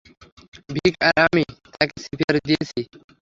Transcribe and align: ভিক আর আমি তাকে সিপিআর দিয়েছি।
ভিক 0.69 0.93
আর 1.07 1.15
আমি 1.25 1.43
তাকে 1.73 1.95
সিপিআর 2.03 2.35
দিয়েছি। 2.47 2.79